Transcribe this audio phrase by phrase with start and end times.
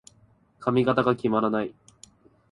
[0.59, 1.75] 髪型が決まらない。